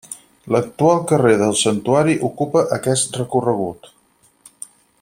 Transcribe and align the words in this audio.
L'actual 0.53 1.01
carrer 1.11 1.33
del 1.41 1.53
Santuari 1.59 2.15
ocupa 2.31 2.63
aquest 2.79 3.21
recorregut. 3.21 3.93